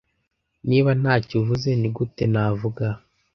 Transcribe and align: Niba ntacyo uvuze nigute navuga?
Niba 0.69 0.89
ntacyo 1.01 1.33
uvuze 1.41 1.69
nigute 1.79 2.23
navuga? 2.33 2.85